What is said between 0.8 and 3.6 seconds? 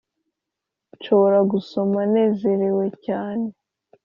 nshobora gusoma nezerewe cyane